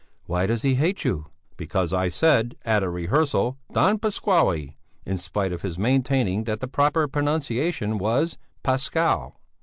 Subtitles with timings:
[0.25, 1.27] "Why does he hate you?"
[1.57, 6.67] "Because I said, at a rehearsal, Don Pasquale, in spite of his maintaining that the
[6.67, 9.39] proper pronunciation was Pascal.